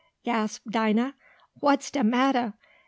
[0.23, 1.13] gasped Dinah.
[1.59, 2.55] "What's de mattah?